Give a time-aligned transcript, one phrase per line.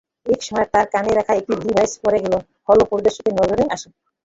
[0.25, 3.87] একসময় তাঁর কানে রাখা একটি ডিভাইস পড়ে গেলে হল পরিদর্শকের নজরে আসে।